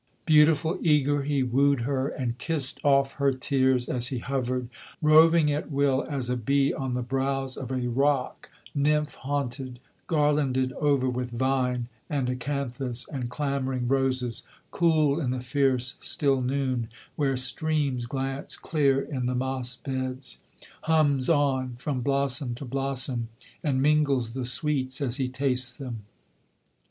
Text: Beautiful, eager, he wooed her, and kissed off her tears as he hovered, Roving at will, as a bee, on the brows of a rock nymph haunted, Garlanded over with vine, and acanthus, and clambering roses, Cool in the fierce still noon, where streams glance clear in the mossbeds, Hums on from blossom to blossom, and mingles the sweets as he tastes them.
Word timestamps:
Beautiful, 0.25 0.79
eager, 0.81 1.21
he 1.21 1.43
wooed 1.43 1.81
her, 1.81 2.07
and 2.07 2.39
kissed 2.39 2.79
off 2.83 3.13
her 3.17 3.31
tears 3.31 3.87
as 3.87 4.07
he 4.07 4.17
hovered, 4.17 4.67
Roving 4.99 5.51
at 5.51 5.69
will, 5.69 6.07
as 6.09 6.27
a 6.27 6.35
bee, 6.35 6.73
on 6.73 6.93
the 6.95 7.03
brows 7.03 7.55
of 7.55 7.69
a 7.69 7.87
rock 7.87 8.49
nymph 8.73 9.13
haunted, 9.13 9.77
Garlanded 10.07 10.73
over 10.73 11.07
with 11.07 11.29
vine, 11.29 11.87
and 12.09 12.27
acanthus, 12.31 13.07
and 13.09 13.29
clambering 13.29 13.87
roses, 13.87 14.41
Cool 14.71 15.19
in 15.19 15.29
the 15.29 15.39
fierce 15.39 15.97
still 15.99 16.41
noon, 16.41 16.89
where 17.15 17.37
streams 17.37 18.07
glance 18.07 18.57
clear 18.57 18.99
in 19.01 19.27
the 19.27 19.35
mossbeds, 19.35 20.39
Hums 20.85 21.29
on 21.29 21.75
from 21.75 22.01
blossom 22.01 22.55
to 22.55 22.65
blossom, 22.65 23.29
and 23.63 23.83
mingles 23.83 24.33
the 24.33 24.45
sweets 24.45 24.99
as 24.99 25.17
he 25.17 25.29
tastes 25.29 25.77
them. 25.77 26.05